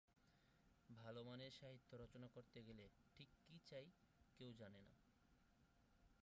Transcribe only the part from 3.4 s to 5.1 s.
কী চাই কেউ জানে না।